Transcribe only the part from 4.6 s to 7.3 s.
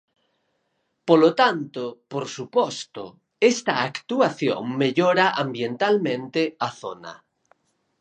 mellora ambientalmente a zona.